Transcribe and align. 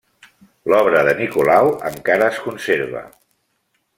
L'obra 0.71 1.03
de 1.07 1.13
Nicolau 1.19 1.69
encara 1.91 2.31
es 2.35 2.39
conserva. 2.47 3.07